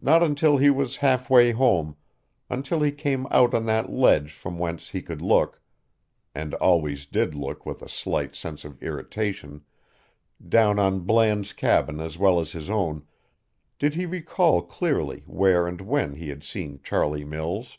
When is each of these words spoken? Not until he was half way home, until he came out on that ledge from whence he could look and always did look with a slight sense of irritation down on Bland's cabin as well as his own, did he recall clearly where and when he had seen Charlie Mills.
Not 0.00 0.22
until 0.22 0.58
he 0.58 0.70
was 0.70 0.98
half 0.98 1.28
way 1.28 1.50
home, 1.50 1.96
until 2.48 2.82
he 2.82 2.92
came 2.92 3.26
out 3.32 3.52
on 3.52 3.66
that 3.66 3.90
ledge 3.90 4.30
from 4.32 4.60
whence 4.60 4.90
he 4.90 5.02
could 5.02 5.20
look 5.20 5.60
and 6.36 6.54
always 6.62 7.04
did 7.04 7.34
look 7.34 7.66
with 7.66 7.82
a 7.82 7.88
slight 7.88 8.36
sense 8.36 8.64
of 8.64 8.80
irritation 8.80 9.64
down 10.48 10.78
on 10.78 11.00
Bland's 11.00 11.52
cabin 11.52 11.98
as 11.98 12.16
well 12.16 12.38
as 12.38 12.52
his 12.52 12.70
own, 12.70 13.08
did 13.80 13.96
he 13.96 14.06
recall 14.06 14.62
clearly 14.62 15.24
where 15.26 15.66
and 15.66 15.80
when 15.80 16.14
he 16.14 16.28
had 16.28 16.44
seen 16.44 16.78
Charlie 16.84 17.24
Mills. 17.24 17.78